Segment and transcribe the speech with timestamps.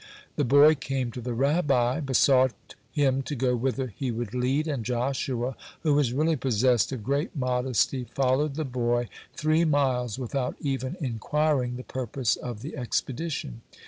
[0.35, 4.83] The boy came to the Rabbi, besought him to go whither he would lead, and
[4.83, 10.97] Joshua, who was really possessed of great modesty, followed the boy three miles without even
[10.99, 13.61] inquiring the purpose of the expedition.